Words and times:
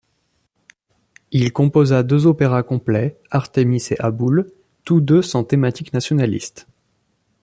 Il 1.29 1.53
composa 1.53 2.01
deux 2.01 2.25
opéras 2.25 2.63
complets, 2.63 3.19
Artemis 3.29 3.83
et 3.91 4.01
Abul, 4.01 4.51
tous 4.83 4.99
deux 4.99 5.21
sans 5.21 5.43
thématique 5.43 5.93
nationaliste. 5.93 6.65